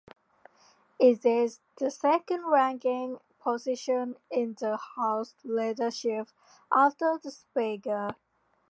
It 0.99 1.23
is 1.27 1.59
the 1.79 1.91
second 1.91 2.47
ranking 2.47 3.19
position 3.39 4.15
in 4.31 4.55
the 4.59 4.75
House 4.95 5.35
Leadership 5.43 6.27
after 6.75 7.19
the 7.21 7.29
Speaker. 7.29 8.15